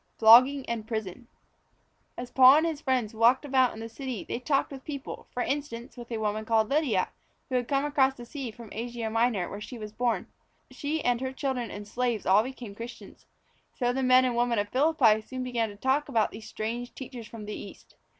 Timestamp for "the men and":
13.93-14.35